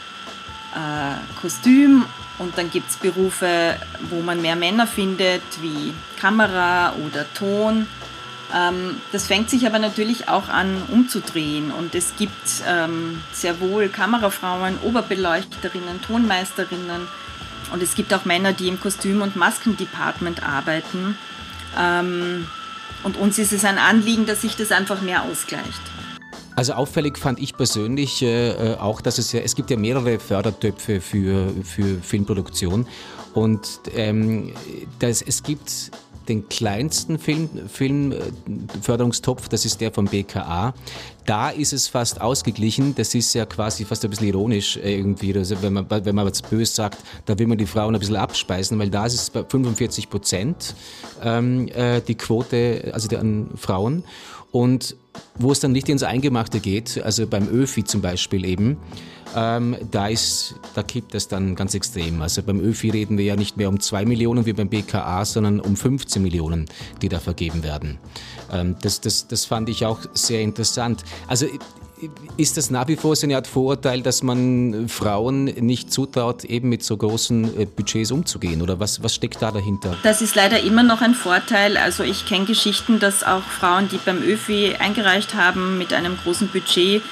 äh, 0.75 1.41
Kostüm. 1.41 2.07
Und 2.39 2.57
dann 2.57 2.71
gibt 2.71 2.91
es 2.91 2.97
Berufe, 2.97 3.77
wo 4.11 4.21
man 4.21 4.41
mehr 4.41 4.57
Männer 4.57 4.87
findet, 4.87 5.43
wie 5.61 5.93
Kamera 6.19 6.95
oder 7.07 7.27
Ton. 7.35 7.87
Ähm, 8.55 9.01
das 9.13 9.27
fängt 9.27 9.51
sich 9.51 9.67
aber 9.67 9.79
natürlich 9.79 10.29
auch 10.29 10.49
an 10.49 10.83
umzudrehen. 10.89 11.71
Und 11.71 11.95
es 11.95 12.15
gibt 12.17 12.63
ähm, 12.67 13.23
sehr 13.33 13.61
wohl 13.61 13.89
Kamerafrauen, 13.89 14.79
Oberbeleuchterinnen, 14.83 16.01
Tonmeisterinnen. 16.03 17.09
Und 17.73 17.83
es 17.83 17.95
gibt 17.95 18.15
auch 18.15 18.25
Männer, 18.25 18.53
die 18.53 18.69
im 18.69 18.81
Kostüm- 18.81 19.23
und 19.23 19.37
Maskendepartment 19.37 20.43
arbeiten. 20.43 21.19
Ähm, 21.79 22.47
und 23.03 23.17
uns 23.17 23.39
ist 23.39 23.53
es 23.53 23.65
ein 23.65 23.79
Anliegen, 23.79 24.27
dass 24.27 24.43
sich 24.43 24.57
das 24.57 24.73
einfach 24.73 25.01
mehr 25.01 25.23
ausgleicht. 25.23 25.81
Also 26.57 26.73
auffällig 26.73 27.19
fand 27.19 27.39
ich 27.39 27.55
persönlich 27.55 28.23
äh, 28.23 28.73
äh, 28.73 28.77
auch, 28.79 29.03
dass 29.03 29.19
es 29.19 29.31
ja, 29.33 29.41
es 29.41 29.55
gibt 29.55 29.71
ja 29.71 29.77
mehrere 29.77 30.19
Fördertöpfe 30.19 31.03
für, 31.03 31.51
für 31.63 31.99
Filmproduktion 32.01 32.87
und 33.35 33.81
ähm, 33.95 34.55
das, 34.99 35.21
es 35.21 35.43
gibt 35.43 35.91
den 36.29 36.49
kleinsten 36.49 37.19
Film, 37.19 37.51
Filmförderungstopf, 37.69 39.49
das 39.49 39.65
ist 39.65 39.81
der 39.81 39.93
vom 39.93 40.07
BKA. 40.07 40.75
Da 41.25 41.51
ist 41.51 41.73
es 41.73 41.89
fast 41.89 42.21
ausgeglichen. 42.21 42.95
Das 42.95 43.15
ist 43.15 43.35
ja 43.35 43.47
quasi 43.47 43.85
fast 43.85 44.05
ein 44.05 44.11
bisschen 44.11 44.29
ironisch 44.29 44.77
äh, 44.77 44.97
irgendwie. 44.97 45.37
Also 45.37 45.61
wenn 45.63 45.75
man, 45.75 45.87
wenn 45.89 46.15
man 46.15 46.27
was 46.27 46.43
böse 46.43 46.73
sagt, 46.73 46.99
da 47.27 47.39
will 47.39 47.47
man 47.47 47.59
die 47.59 47.67
Frauen 47.67 47.95
ein 47.95 48.01
bisschen 48.01 48.17
abspeisen, 48.17 48.79
weil 48.79 48.91
da 48.91 49.07
ist 49.07 49.15
es 49.15 49.31
bei 49.31 49.45
45 49.45 50.09
Prozent 50.09 50.75
ähm, 51.23 51.69
äh, 51.69 52.01
die 52.01 52.15
Quote, 52.15 52.91
also 52.93 53.07
der 53.09 53.21
an 53.21 53.51
Frauen. 53.57 54.03
Und 54.51 54.97
wo 55.39 55.53
es 55.53 55.61
dann 55.61 55.73
nicht 55.73 55.89
ins 55.89 56.03
Eingemachte 56.03 56.61
geht, 56.61 57.03
also 57.03 57.27
beim 57.27 57.49
ÖFI 57.49 57.85
zum 57.85 58.01
Beispiel 58.01 58.45
eben, 58.45 58.77
ähm, 59.35 59.77
da, 59.91 60.09
ist, 60.09 60.55
da 60.75 60.83
kippt 60.83 61.15
es 61.15 61.29
dann 61.29 61.55
ganz 61.55 61.75
extrem. 61.75 62.23
Also 62.23 62.43
beim 62.43 62.61
ÖFI 62.61 62.91
reden 62.91 63.19
wir 63.19 63.25
ja 63.25 63.37
nicht 63.37 63.57
mehr 63.57 63.69
um 63.69 63.81
2 63.81 64.05
Millionen 64.07 64.47
wie 64.47 64.53
beim 64.53 64.69
BKA, 64.69 65.25
sondern 65.25 65.61
um 65.61 65.77
15 65.77 66.23
Millionen, 66.23 66.67
die 67.03 67.09
da 67.09 67.21
vergeben 67.21 67.63
werden. 67.63 67.99
Ähm, 68.51 68.77
das, 68.81 69.01
das, 69.01 69.29
das 69.29 69.45
fand 69.45 69.69
ich 69.69 69.85
auch 69.85 70.01
sehr 70.15 70.41
interessant. 70.41 71.05
Also 71.27 71.47
ist 72.37 72.57
das 72.57 72.71
nach 72.71 72.89
wie 72.89 72.97
vor 72.97 73.17
so 73.17 73.27
eine 73.27 73.37
Art 73.37 73.47
Vorurteil, 73.47 74.03
dass 74.03 74.23
man 74.23 74.89
Frauen 74.89 75.45
nicht 75.45 75.93
zutraut, 75.93 76.45
eben 76.45 76.69
mit 76.69 76.83
so 76.83 76.97
großen 76.97 77.59
äh, 77.59 77.67
Budgets 77.67 78.11
umzugehen? 78.11 78.63
Oder 78.63 78.79
was, 78.79 79.03
was 79.03 79.15
steckt 79.15 79.41
da 79.41 79.51
dahinter? 79.51 79.97
Das 80.03 80.21
ist 80.21 80.35
leider 80.35 80.61
immer 80.61 80.83
noch 80.83 81.01
ein 81.01 81.15
Vorteil. 81.15 81.77
Also 81.77 82.03
ich 82.03 82.27
kenne 82.27 82.45
Geschichten, 82.45 82.99
dass 82.99 83.25
auch 83.25 83.43
Frauen, 83.43 83.89
die 83.89 83.99
beim 83.99 84.23
ÖFI 84.23 84.77
eingereicht 84.79 85.35
haben, 85.35 85.79
mit 85.79 85.93
einem 85.93 86.17
großen 86.23 86.49
Budget 86.49 87.03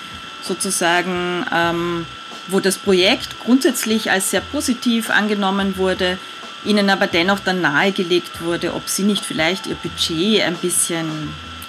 sozusagen, 0.43 1.47
ähm, 1.53 2.07
wo 2.49 2.61
das 2.61 2.77
Projekt 2.77 3.41
grundsätzlich 3.43 4.11
als 4.11 4.31
sehr 4.31 4.43
positiv 4.43 5.09
angenommen 5.09 5.79
wurde, 5.79 6.19
ihnen 6.67 6.91
aber 6.91 7.07
dennoch 7.07 7.41
dann 7.41 7.63
nahegelegt 7.63 8.43
wurde, 8.43 8.75
ob 8.75 8.89
sie 8.89 9.05
nicht 9.05 9.25
vielleicht 9.25 9.67
ihr 9.67 9.77
Budget 9.77 10.43
ein 10.43 10.57
bisschen 10.57 11.07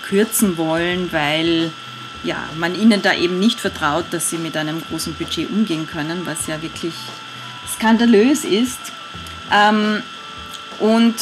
kürzen 0.03 0.57
wollen, 0.57 1.11
weil 1.11 1.71
ja, 2.25 2.49
man 2.57 2.75
ihnen 2.75 3.01
da 3.01 3.13
eben 3.13 3.39
nicht 3.39 3.59
vertraut, 3.59 4.05
dass 4.11 4.29
sie 4.29 4.37
mit 4.37 4.57
einem 4.57 4.81
großen 4.89 5.13
Budget 5.13 5.49
umgehen 5.49 5.87
können, 5.87 6.25
was 6.25 6.47
ja 6.47 6.61
wirklich 6.61 6.93
skandalös 7.71 8.43
ist. 8.43 8.79
Ähm, 9.53 10.01
und 10.79 11.15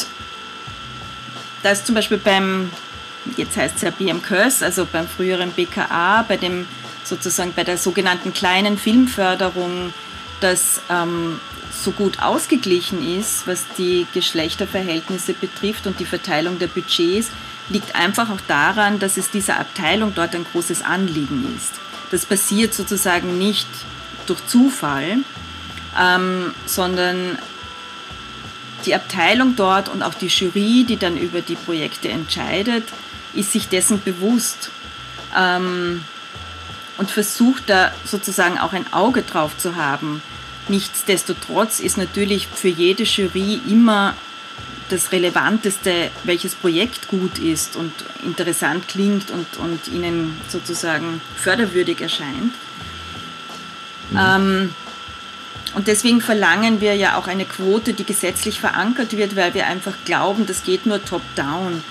das 1.62 1.84
zum 1.84 1.94
Beispiel 1.94 2.18
beim, 2.18 2.70
jetzt 3.36 3.56
heißt 3.56 3.76
es 3.76 3.82
ja 3.82 3.90
BM 3.90 4.22
Curse, 4.22 4.64
also 4.64 4.86
beim 4.90 5.06
früheren 5.06 5.50
BKA, 5.52 6.22
bei 6.22 6.36
dem 6.36 6.66
sozusagen 7.04 7.52
bei 7.54 7.64
der 7.64 7.78
sogenannten 7.78 8.32
kleinen 8.32 8.78
Filmförderung, 8.78 9.92
das 10.40 10.80
ähm, 10.90 11.38
so 11.70 11.90
gut 11.90 12.22
ausgeglichen 12.22 13.18
ist, 13.18 13.46
was 13.46 13.64
die 13.76 14.06
Geschlechterverhältnisse 14.14 15.34
betrifft 15.34 15.86
und 15.86 16.00
die 16.00 16.04
Verteilung 16.04 16.58
der 16.58 16.68
Budgets, 16.68 17.30
liegt 17.68 17.94
einfach 17.94 18.30
auch 18.30 18.40
daran, 18.46 18.98
dass 18.98 19.16
es 19.16 19.30
dieser 19.30 19.58
Abteilung 19.58 20.14
dort 20.14 20.34
ein 20.34 20.44
großes 20.44 20.82
Anliegen 20.82 21.54
ist. 21.56 21.72
Das 22.10 22.26
passiert 22.26 22.74
sozusagen 22.74 23.38
nicht 23.38 23.68
durch 24.26 24.44
Zufall, 24.46 25.18
ähm, 25.98 26.54
sondern 26.66 27.38
die 28.86 28.94
Abteilung 28.94 29.56
dort 29.56 29.88
und 29.88 30.02
auch 30.02 30.14
die 30.14 30.26
Jury, 30.26 30.84
die 30.86 30.98
dann 30.98 31.16
über 31.16 31.40
die 31.40 31.56
Projekte 31.56 32.10
entscheidet, 32.10 32.84
ist 33.32 33.52
sich 33.52 33.68
dessen 33.68 34.02
bewusst 34.02 34.70
ähm, 35.36 36.04
und 36.98 37.10
versucht 37.10 37.64
da 37.68 37.92
sozusagen 38.04 38.58
auch 38.58 38.72
ein 38.72 38.92
Auge 38.92 39.22
drauf 39.22 39.56
zu 39.56 39.76
haben. 39.76 40.22
Nichtsdestotrotz 40.68 41.80
ist 41.80 41.96
natürlich 41.96 42.46
für 42.46 42.68
jede 42.68 43.04
Jury 43.04 43.60
immer 43.68 44.14
das 44.88 45.12
Relevanteste, 45.12 46.10
welches 46.24 46.54
Projekt 46.54 47.08
gut 47.08 47.38
ist 47.38 47.76
und 47.76 47.92
interessant 48.24 48.88
klingt 48.88 49.30
und, 49.30 49.56
und 49.58 49.88
ihnen 49.88 50.38
sozusagen 50.48 51.20
förderwürdig 51.36 52.00
erscheint. 52.00 52.52
Mhm. 54.10 54.18
Ähm, 54.18 54.74
und 55.74 55.88
deswegen 55.88 56.20
verlangen 56.20 56.80
wir 56.80 56.94
ja 56.94 57.16
auch 57.16 57.26
eine 57.26 57.44
Quote, 57.44 57.94
die 57.94 58.04
gesetzlich 58.04 58.60
verankert 58.60 59.16
wird, 59.16 59.34
weil 59.34 59.54
wir 59.54 59.66
einfach 59.66 59.94
glauben, 60.04 60.46
das 60.46 60.62
geht 60.62 60.86
nur 60.86 61.04
top-down. 61.04 61.82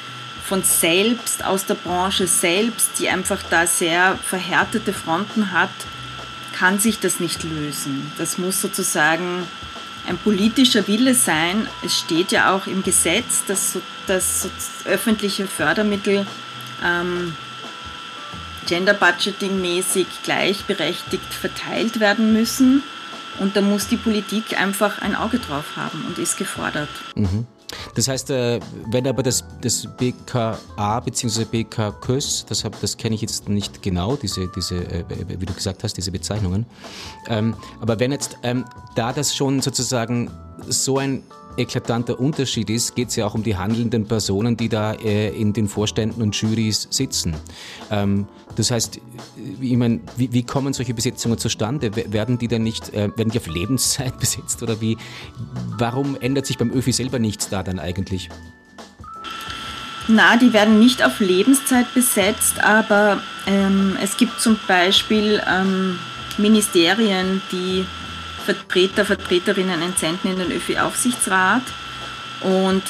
Von 0.45 0.63
selbst, 0.63 1.43
aus 1.43 1.65
der 1.65 1.75
Branche 1.75 2.27
selbst, 2.27 2.91
die 2.99 3.09
einfach 3.09 3.41
da 3.49 3.65
sehr 3.65 4.17
verhärtete 4.23 4.93
Fronten 4.93 5.51
hat, 5.51 5.69
kann 6.53 6.79
sich 6.79 6.99
das 6.99 7.19
nicht 7.19 7.43
lösen. 7.43 8.11
Das 8.17 8.37
muss 8.37 8.61
sozusagen 8.61 9.47
ein 10.07 10.17
politischer 10.17 10.87
Wille 10.87 11.13
sein. 11.13 11.67
Es 11.83 11.97
steht 11.97 12.31
ja 12.31 12.55
auch 12.55 12.67
im 12.67 12.83
Gesetz, 12.83 13.45
dass, 13.47 13.77
dass 14.07 14.47
öffentliche 14.85 15.47
Fördermittel 15.47 16.25
ähm, 16.83 17.35
Gender 18.67 18.93
Budgeting 18.93 19.61
mäßig 19.61 20.07
gleichberechtigt 20.23 21.33
verteilt 21.33 21.99
werden 21.99 22.33
müssen. 22.33 22.83
Und 23.39 23.55
da 23.55 23.61
muss 23.61 23.87
die 23.87 23.97
Politik 23.97 24.59
einfach 24.59 25.01
ein 25.01 25.15
Auge 25.15 25.39
drauf 25.39 25.75
haben 25.75 26.05
und 26.07 26.19
ist 26.19 26.37
gefordert. 26.37 26.89
Mhm. 27.15 27.47
Das 27.95 28.07
heißt, 28.07 28.29
äh, 28.29 28.59
wenn 28.91 29.07
aber 29.07 29.23
das, 29.23 29.43
das 29.61 29.87
BKA 29.97 30.99
bzw. 30.99 31.45
BKKÖS, 31.45 32.45
das, 32.47 32.63
das 32.81 32.97
kenne 32.97 33.15
ich 33.15 33.21
jetzt 33.21 33.49
nicht 33.49 33.81
genau, 33.81 34.15
diese, 34.15 34.47
diese, 34.55 34.77
äh, 34.77 35.03
wie 35.27 35.45
du 35.45 35.53
gesagt 35.53 35.83
hast, 35.83 35.95
diese 35.97 36.11
Bezeichnungen, 36.11 36.65
ähm, 37.27 37.55
aber 37.79 37.99
wenn 37.99 38.11
jetzt 38.11 38.37
ähm, 38.43 38.65
da 38.95 39.13
das 39.13 39.35
schon 39.35 39.61
sozusagen 39.61 40.31
so 40.67 40.97
ein 40.97 41.23
eklatanter 41.57 42.19
Unterschied 42.19 42.69
ist, 42.69 42.95
geht 42.95 43.09
es 43.09 43.15
ja 43.15 43.25
auch 43.25 43.33
um 43.33 43.43
die 43.43 43.55
handelnden 43.55 44.07
Personen, 44.07 44.57
die 44.57 44.69
da 44.69 44.93
äh, 44.93 45.29
in 45.29 45.53
den 45.53 45.67
Vorständen 45.67 46.21
und 46.21 46.35
Jurys 46.35 46.87
sitzen. 46.89 47.35
Ähm, 47.91 48.27
das 48.55 48.71
heißt, 48.71 48.99
ich 49.61 49.77
mein, 49.77 50.01
wie, 50.15 50.31
wie, 50.31 50.43
kommen 50.43 50.73
solche 50.73 50.93
Besetzungen 50.93 51.37
zustande? 51.37 51.91
Werden 52.11 52.37
die 52.37 52.47
dann 52.47 52.63
nicht, 52.63 52.93
äh, 52.93 53.09
werden 53.15 53.29
die 53.29 53.37
auf 53.37 53.47
Lebenszeit 53.47 54.19
besetzt 54.19 54.61
oder 54.63 54.79
wie? 54.81 54.97
Warum 55.77 56.17
ändert 56.19 56.45
sich 56.45 56.57
beim 56.57 56.71
ÖFI 56.71 56.91
selber 56.91 57.19
nichts 57.19 57.49
da 57.49 57.63
dann 57.63 57.79
eigentlich? 57.79 58.29
Na, 60.07 60.35
die 60.35 60.51
werden 60.51 60.79
nicht 60.79 61.03
auf 61.03 61.19
Lebenszeit 61.19 61.93
besetzt, 61.93 62.61
aber 62.61 63.21
ähm, 63.47 63.97
es 64.01 64.17
gibt 64.17 64.39
zum 64.39 64.59
Beispiel 64.67 65.41
ähm, 65.49 65.97
Ministerien, 66.37 67.41
die 67.51 67.85
Vertreter, 68.43 69.05
Vertreterinnen 69.05 69.81
entsenden 69.81 70.31
in 70.31 70.39
den 70.39 70.51
ÖFI-Aufsichtsrat. 70.51 71.63
Und 72.41 72.83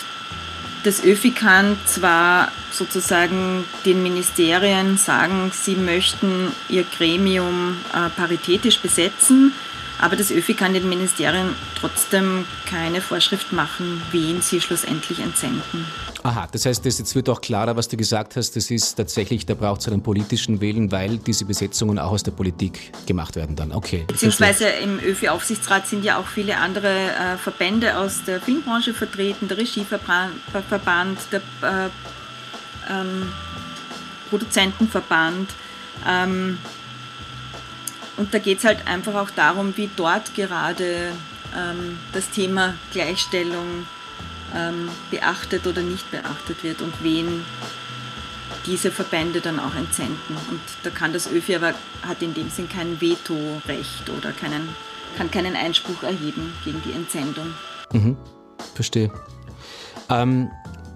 das 0.83 1.03
ÖFI 1.03 1.31
kann 1.31 1.77
zwar 1.85 2.51
sozusagen 2.71 3.63
den 3.85 4.03
Ministerien 4.03 4.97
sagen, 4.97 5.51
sie 5.53 5.75
möchten 5.75 6.51
ihr 6.67 6.83
Gremium 6.83 7.77
äh, 7.93 8.09
paritätisch 8.09 8.79
besetzen, 8.79 9.53
aber 9.99 10.15
das 10.15 10.31
ÖFI 10.31 10.55
kann 10.55 10.73
den 10.73 10.89
Ministerien 10.89 11.55
trotzdem 11.79 12.45
keine 12.69 12.99
Vorschrift 12.99 13.53
machen, 13.53 14.01
wen 14.11 14.41
sie 14.41 14.59
schlussendlich 14.59 15.19
entsenden. 15.19 15.85
Aha, 16.23 16.47
das 16.49 16.65
heißt, 16.65 16.85
das 16.85 16.99
jetzt 16.99 17.15
wird 17.15 17.27
auch 17.27 17.41
klarer, 17.41 17.75
was 17.75 17.89
du 17.89 17.97
gesagt 17.97 18.37
hast. 18.37 18.55
Das 18.55 18.71
ist 18.71 18.95
tatsächlich, 18.95 19.45
da 19.45 19.55
braucht 19.55 19.81
es 19.81 19.87
einen 19.89 20.01
politischen 20.01 20.61
Willen, 20.61 20.89
weil 20.89 21.17
diese 21.17 21.43
Besetzungen 21.43 21.99
auch 21.99 22.11
aus 22.11 22.23
der 22.23 22.31
Politik 22.31 22.93
gemacht 23.05 23.35
werden 23.35 23.57
dann. 23.57 23.73
Okay. 23.73 24.05
Beziehungsweise 24.07 24.69
im 24.69 24.99
ÖFI-Aufsichtsrat 24.99 25.85
sind 25.85 26.05
ja 26.05 26.17
auch 26.17 26.27
viele 26.27 26.57
andere 26.57 27.11
äh, 27.11 27.37
Verbände 27.37 27.97
aus 27.97 28.23
der 28.25 28.39
Filmbranche 28.39 28.93
vertreten, 28.93 29.49
der 29.49 29.57
Regieverband, 29.57 30.33
der 31.33 31.41
äh, 31.61 31.89
ähm, 32.89 33.29
Produzentenverband. 34.29 35.49
Ähm, 36.07 36.57
und 38.15 38.33
da 38.33 38.39
geht 38.39 38.59
es 38.59 38.63
halt 38.63 38.87
einfach 38.87 39.15
auch 39.15 39.29
darum, 39.31 39.75
wie 39.75 39.89
dort 39.97 40.33
gerade 40.35 41.11
ähm, 41.53 41.99
das 42.13 42.29
Thema 42.29 42.75
Gleichstellung 42.93 43.85
ähm, 44.55 44.89
beachtet 45.11 45.67
oder 45.67 45.81
nicht 45.81 46.09
beachtet 46.11 46.63
wird 46.63 46.81
und 46.81 46.93
wen 47.01 47.43
diese 48.65 48.91
Verbände 48.91 49.41
dann 49.41 49.59
auch 49.59 49.75
entsenden. 49.75 50.37
Und 50.49 50.61
da 50.83 50.89
kann 50.89 51.13
das 51.13 51.29
ÖFI 51.31 51.55
aber, 51.55 51.73
hat 52.07 52.21
in 52.21 52.33
dem 52.33 52.49
Sinn 52.49 52.69
kein 52.69 52.99
Vetorecht 53.01 54.09
oder 54.17 54.31
keinen, 54.31 54.69
kann 55.17 55.29
keinen 55.31 55.55
Einspruch 55.55 56.03
erheben 56.03 56.53
gegen 56.63 56.81
die 56.85 56.93
Entsendung. 56.93 57.47
Mhm, 57.91 58.17
verstehe. 58.75 59.11
Ähm, 60.09 60.49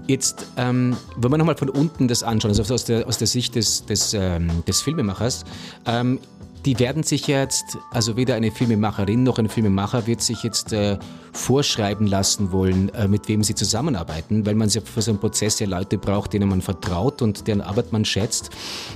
jetzt, 0.08 0.48
ähm, 0.58 0.96
wenn 1.18 1.32
wir 1.32 1.38
nochmal 1.38 1.58
von 1.58 1.70
unten 1.70 2.08
das 2.08 2.24
anschauen, 2.24 2.52
also 2.52 2.74
aus 2.74 2.86
der, 2.86 3.08
aus 3.08 3.18
der 3.18 3.28
Sicht 3.28 3.56
des, 3.56 3.86
des, 3.86 4.14
ähm, 4.14 4.64
des 4.66 4.82
Filmemachers, 4.82 5.44
ähm, 5.86 6.20
die 6.67 6.77
werden 6.79 7.03
sich 7.03 7.27
jetzt, 7.27 7.77
also 7.91 8.17
weder 8.17 8.36
eine 8.36 8.51
Filmemacherin 8.51 9.24
noch 9.24 9.39
ein 9.39 9.47
Filmemacher 9.47 10.05
wird 10.05 10.21
sich 10.21 10.43
jetzt 10.43 10.74
äh, 10.74 11.00
vorschreiben 11.31 12.05
lassen 12.07 12.51
wollen, 12.51 12.89
äh, 12.89 13.07
mit 13.07 13.29
wem 13.29 13.41
sie 13.41 13.55
zusammenarbeiten, 13.55 14.45
weil 14.45 14.53
man 14.55 14.69
für 14.69 15.01
so 15.01 15.12
einen 15.12 15.19
Prozess 15.21 15.62
ja 15.62 15.67
Leute 15.67 15.97
braucht, 15.97 16.33
denen 16.33 16.50
man 16.50 16.62
vertraut 16.62 17.21
und 17.21 17.47
deren 17.47 17.62
Arbeit 17.62 17.93
man 17.93 18.03
schätzt. 18.03 18.50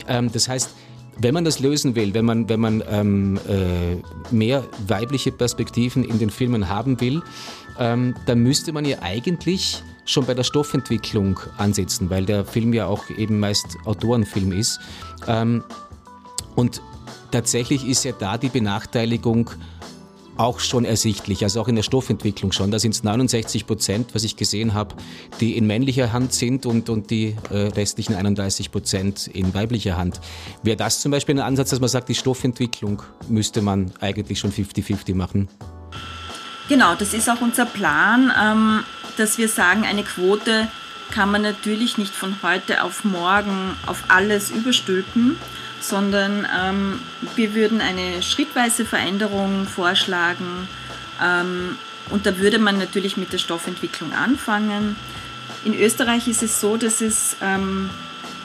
Ähm, 0.09 0.29
das 0.33 0.49
heißt, 0.49 0.71
wenn 1.17 1.33
man 1.33 1.45
das 1.45 1.59
lösen 1.59 1.95
will, 1.95 2.13
wenn 2.13 2.25
man, 2.25 2.49
wenn 2.49 2.59
man 2.59 2.83
ähm, 2.89 3.39
äh, 3.47 4.33
mehr 4.35 4.65
weibliche 4.85 5.31
Perspektiven 5.31 6.03
in 6.03 6.19
den 6.19 6.29
Filmen 6.29 6.67
haben 6.67 6.99
will, 6.99 7.21
ähm, 7.79 8.15
dann 8.25 8.43
müsste 8.43 8.73
man 8.73 8.83
ja 8.83 8.97
eigentlich 9.01 9.81
schon 10.03 10.25
bei 10.25 10.33
der 10.33 10.43
Stoffentwicklung 10.43 11.39
ansetzen, 11.57 12.09
weil 12.09 12.25
der 12.25 12.43
Film 12.43 12.73
ja 12.73 12.87
auch 12.87 13.09
eben 13.11 13.39
meist 13.39 13.77
Autorenfilm 13.85 14.51
ist. 14.51 14.81
Ähm, 15.25 15.63
und 16.55 16.81
tatsächlich 17.31 17.87
ist 17.87 18.03
ja 18.03 18.11
da 18.11 18.37
die 18.37 18.49
Benachteiligung 18.49 19.51
auch 20.37 20.59
schon 20.59 20.85
ersichtlich, 20.85 21.43
also 21.43 21.61
auch 21.61 21.67
in 21.67 21.75
der 21.75 21.83
Stoffentwicklung 21.83 22.51
schon. 22.51 22.71
Da 22.71 22.79
sind 22.79 22.93
es 22.95 23.03
69 23.03 23.67
Prozent, 23.67 24.15
was 24.15 24.23
ich 24.23 24.37
gesehen 24.37 24.73
habe, 24.73 24.95
die 25.39 25.57
in 25.57 25.67
männlicher 25.67 26.13
Hand 26.13 26.33
sind 26.33 26.65
und, 26.65 26.89
und 26.89 27.11
die 27.11 27.35
äh, 27.49 27.67
restlichen 27.67 28.15
31 28.15 28.71
Prozent 28.71 29.27
in 29.27 29.53
weiblicher 29.53 29.97
Hand. 29.97 30.19
Wäre 30.63 30.77
das 30.77 31.01
zum 31.01 31.11
Beispiel 31.11 31.35
ein 31.35 31.45
Ansatz, 31.45 31.69
dass 31.69 31.79
man 31.79 31.89
sagt, 31.89 32.09
die 32.09 32.15
Stoffentwicklung 32.15 33.03
müsste 33.27 33.61
man 33.61 33.91
eigentlich 33.99 34.39
schon 34.39 34.51
50-50 34.51 35.15
machen? 35.15 35.47
Genau, 36.69 36.95
das 36.95 37.13
ist 37.13 37.29
auch 37.29 37.41
unser 37.41 37.65
Plan, 37.65 38.31
ähm, 38.41 38.83
dass 39.17 39.37
wir 39.37 39.49
sagen, 39.49 39.83
eine 39.83 40.03
Quote 40.03 40.69
kann 41.11 41.29
man 41.29 41.41
natürlich 41.41 41.97
nicht 41.97 42.13
von 42.13 42.37
heute 42.41 42.83
auf 42.83 43.03
morgen 43.03 43.75
auf 43.85 44.05
alles 44.07 44.49
überstülpen 44.49 45.37
sondern 45.81 46.47
ähm, 46.57 46.99
wir 47.35 47.53
würden 47.53 47.81
eine 47.81 48.21
schrittweise 48.21 48.85
Veränderung 48.85 49.67
vorschlagen. 49.67 50.67
Ähm, 51.21 51.77
und 52.09 52.25
da 52.25 52.37
würde 52.37 52.59
man 52.59 52.77
natürlich 52.77 53.17
mit 53.17 53.33
der 53.33 53.37
Stoffentwicklung 53.37 54.13
anfangen. 54.13 54.95
In 55.63 55.73
Österreich 55.73 56.27
ist 56.27 56.43
es 56.43 56.59
so, 56.59 56.77
dass 56.77 57.01
es 57.01 57.37
ähm, 57.41 57.89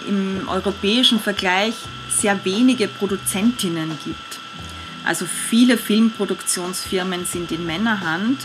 im 0.09 0.49
europäischen 0.49 1.19
Vergleich 1.21 1.75
sehr 2.09 2.45
wenige 2.45 2.88
Produzentinnen 2.88 3.99
gibt. 4.05 4.38
Also 5.05 5.26
viele 5.26 5.78
Filmproduktionsfirmen 5.78 7.26
sind 7.26 7.52
in 7.52 7.64
Männerhand. 7.64 8.38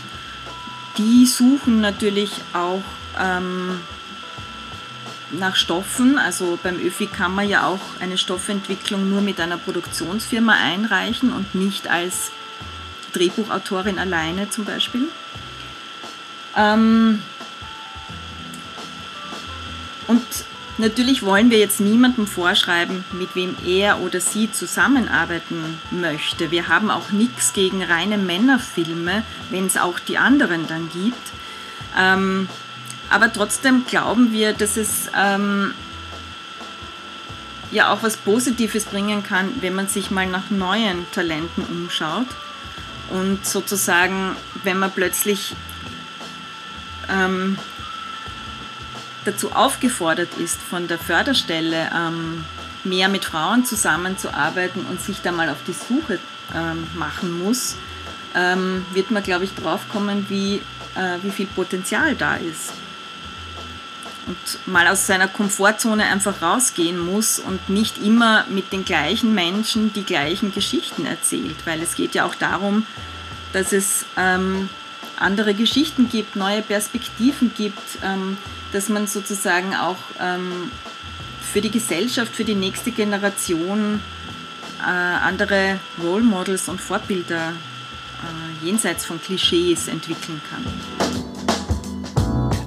Die 0.98 1.26
suchen 1.26 1.80
natürlich 1.80 2.30
auch 2.52 2.82
ähm, 3.20 3.80
nach 5.32 5.56
Stoffen. 5.56 6.18
Also 6.18 6.58
beim 6.62 6.76
ÖFI 6.76 7.06
kann 7.06 7.34
man 7.34 7.48
ja 7.48 7.66
auch 7.66 7.80
eine 8.00 8.18
Stoffentwicklung 8.18 9.08
nur 9.08 9.20
mit 9.20 9.40
einer 9.40 9.58
Produktionsfirma 9.58 10.52
einreichen 10.52 11.32
und 11.32 11.54
nicht 11.54 11.88
als 11.88 12.30
Drehbuchautorin 13.12 13.98
alleine 13.98 14.50
zum 14.50 14.64
Beispiel. 14.64 15.08
Ähm 16.56 17.22
und 20.06 20.22
natürlich 20.78 21.22
wollen 21.22 21.50
wir 21.50 21.58
jetzt 21.58 21.80
niemandem 21.80 22.26
vorschreiben, 22.26 23.04
mit 23.12 23.34
wem 23.34 23.56
er 23.64 24.00
oder 24.00 24.20
sie 24.20 24.50
zusammenarbeiten 24.50 25.80
möchte. 25.90 26.50
Wir 26.50 26.68
haben 26.68 26.90
auch 26.90 27.10
nichts 27.10 27.52
gegen 27.52 27.82
reine 27.82 28.18
Männerfilme, 28.18 29.22
wenn 29.50 29.66
es 29.66 29.76
auch 29.76 29.98
die 29.98 30.18
anderen 30.18 30.66
dann 30.66 30.90
gibt. 30.90 31.32
Ähm 31.98 32.48
aber 33.10 33.32
trotzdem 33.32 33.84
glauben 33.86 34.32
wir, 34.32 34.52
dass 34.52 34.76
es 34.76 35.10
ähm, 35.16 35.74
ja 37.70 37.92
auch 37.92 38.02
was 38.02 38.16
Positives 38.16 38.84
bringen 38.84 39.22
kann, 39.22 39.50
wenn 39.60 39.74
man 39.74 39.88
sich 39.88 40.10
mal 40.10 40.26
nach 40.26 40.50
neuen 40.50 41.06
Talenten 41.12 41.64
umschaut. 41.64 42.26
Und 43.10 43.44
sozusagen, 43.44 44.36
wenn 44.62 44.78
man 44.78 44.90
plötzlich 44.90 45.54
ähm, 47.10 47.58
dazu 49.24 49.52
aufgefordert 49.52 50.30
ist, 50.38 50.60
von 50.60 50.88
der 50.88 50.98
Förderstelle 50.98 51.90
ähm, 51.94 52.44
mehr 52.84 53.08
mit 53.08 53.24
Frauen 53.24 53.64
zusammenzuarbeiten 53.64 54.86
und 54.86 55.00
sich 55.00 55.20
da 55.20 55.32
mal 55.32 55.48
auf 55.48 55.58
die 55.66 55.74
Suche 55.74 56.18
ähm, 56.54 56.86
machen 56.94 57.38
muss, 57.42 57.76
ähm, 58.34 58.86
wird 58.92 59.10
man, 59.10 59.22
glaube 59.22 59.44
ich, 59.44 59.54
drauf 59.54 59.80
kommen, 59.90 60.26
wie, 60.30 60.56
äh, 60.94 61.18
wie 61.22 61.30
viel 61.30 61.46
Potenzial 61.46 62.14
da 62.14 62.36
ist 62.36 62.72
und 64.26 64.36
mal 64.66 64.88
aus 64.88 65.06
seiner 65.06 65.28
Komfortzone 65.28 66.04
einfach 66.04 66.42
rausgehen 66.42 66.98
muss 66.98 67.38
und 67.38 67.68
nicht 67.68 67.98
immer 67.98 68.44
mit 68.48 68.72
den 68.72 68.84
gleichen 68.84 69.34
Menschen 69.34 69.92
die 69.92 70.04
gleichen 70.04 70.52
Geschichten 70.52 71.06
erzählt, 71.06 71.56
weil 71.64 71.80
es 71.82 71.94
geht 71.94 72.14
ja 72.14 72.24
auch 72.24 72.34
darum, 72.34 72.86
dass 73.52 73.72
es 73.72 74.04
ähm, 74.16 74.68
andere 75.18 75.54
Geschichten 75.54 76.08
gibt, 76.08 76.36
neue 76.36 76.62
Perspektiven 76.62 77.52
gibt, 77.56 77.98
ähm, 78.02 78.36
dass 78.72 78.88
man 78.88 79.06
sozusagen 79.06 79.74
auch 79.74 79.98
ähm, 80.20 80.70
für 81.52 81.60
die 81.60 81.70
Gesellschaft, 81.70 82.34
für 82.34 82.44
die 82.44 82.54
nächste 82.54 82.90
Generation 82.92 84.00
äh, 84.80 84.84
andere 84.84 85.78
Role 86.02 86.22
Models 86.22 86.68
und 86.68 86.80
Vorbilder 86.80 87.50
äh, 87.50 88.64
jenseits 88.64 89.04
von 89.04 89.20
Klischees 89.20 89.88
entwickeln 89.88 90.40
kann. 90.50 91.31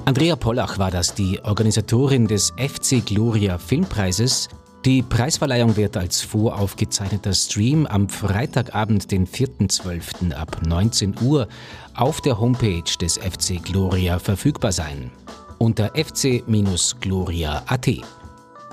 Andrea 0.06 0.36
Pollach 0.36 0.78
war 0.78 0.92
das, 0.92 1.14
die 1.14 1.40
Organisatorin 1.42 2.28
des 2.28 2.52
FC 2.56 3.04
Gloria 3.04 3.58
Filmpreises. 3.58 4.48
Die 4.84 5.02
Preisverleihung 5.02 5.76
wird 5.76 5.96
als 5.96 6.22
voraufgezeichneter 6.22 7.34
Stream 7.34 7.86
am 7.86 8.08
Freitagabend, 8.08 9.10
den 9.10 9.26
4.12. 9.26 10.32
ab 10.32 10.64
19 10.64 11.16
Uhr 11.22 11.48
auf 11.94 12.20
der 12.20 12.38
Homepage 12.38 12.84
des 13.00 13.18
FC 13.18 13.60
Gloria 13.60 14.20
verfügbar 14.20 14.70
sein. 14.70 15.10
Unter 15.58 15.90
fc-gloria.at. 15.96 17.88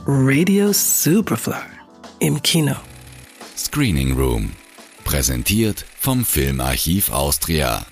Radio 0.06 0.72
Superfly 0.72 1.56
im 2.20 2.40
Kino. 2.44 2.76
Screening 3.58 4.16
Room. 4.16 4.52
Präsentiert 5.04 5.84
vom 6.00 6.26
Filmarchiv 6.26 7.12
Austria. 7.12 7.88